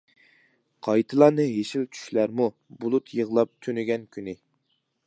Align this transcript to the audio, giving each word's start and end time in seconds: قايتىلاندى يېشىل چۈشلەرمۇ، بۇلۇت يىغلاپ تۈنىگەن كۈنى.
قايتىلاندى 0.87 1.45
يېشىل 1.45 1.85
چۈشلەرمۇ، 1.97 2.49
بۇلۇت 2.83 3.17
يىغلاپ 3.21 3.55
تۈنىگەن 3.67 4.11
كۈنى. 4.17 4.41